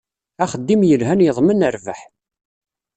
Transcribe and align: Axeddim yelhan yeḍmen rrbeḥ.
Axeddim 0.43 0.81
yelhan 0.89 1.23
yeḍmen 1.25 1.65
rrbeḥ. 1.75 1.99